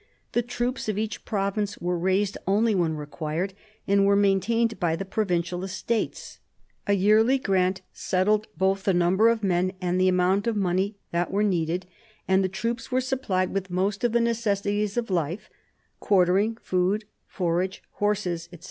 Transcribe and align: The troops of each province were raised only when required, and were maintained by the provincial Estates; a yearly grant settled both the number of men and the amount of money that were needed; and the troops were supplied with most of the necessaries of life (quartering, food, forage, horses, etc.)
The 0.31 0.41
troops 0.41 0.89
of 0.89 0.97
each 0.97 1.25
province 1.25 1.77
were 1.77 1.95
raised 1.95 2.35
only 2.47 2.73
when 2.73 2.95
required, 2.95 3.53
and 3.87 4.03
were 4.03 4.15
maintained 4.15 4.79
by 4.79 4.95
the 4.95 5.05
provincial 5.05 5.63
Estates; 5.63 6.39
a 6.87 6.93
yearly 6.93 7.37
grant 7.37 7.81
settled 7.93 8.47
both 8.57 8.85
the 8.85 8.95
number 8.95 9.29
of 9.29 9.43
men 9.43 9.73
and 9.79 10.01
the 10.01 10.07
amount 10.09 10.47
of 10.47 10.55
money 10.55 10.97
that 11.11 11.29
were 11.29 11.43
needed; 11.43 11.85
and 12.27 12.43
the 12.43 12.49
troops 12.49 12.91
were 12.91 12.99
supplied 12.99 13.53
with 13.53 13.69
most 13.69 14.03
of 14.03 14.11
the 14.11 14.21
necessaries 14.21 14.97
of 14.97 15.11
life 15.11 15.51
(quartering, 15.99 16.57
food, 16.63 17.05
forage, 17.27 17.83
horses, 17.91 18.47
etc.) 18.51 18.59